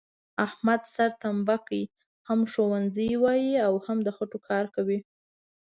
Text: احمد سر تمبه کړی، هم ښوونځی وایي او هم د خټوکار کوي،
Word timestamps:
احمد 0.45 0.81
سر 0.93 1.09
تمبه 1.23 1.55
کړی، 1.65 1.83
هم 2.27 2.39
ښوونځی 2.51 3.09
وایي 3.23 3.53
او 3.67 3.73
هم 3.85 3.97
د 4.03 4.09
خټوکار 4.17 4.65
کوي، 4.75 4.99